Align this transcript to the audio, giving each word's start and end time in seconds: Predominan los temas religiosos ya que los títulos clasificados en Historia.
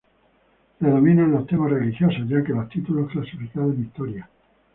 Predominan 0.79 1.31
los 1.31 1.45
temas 1.45 1.69
religiosos 1.69 2.27
ya 2.27 2.43
que 2.43 2.53
los 2.53 2.67
títulos 2.69 3.11
clasificados 3.11 3.75
en 3.75 3.83
Historia. 3.83 4.27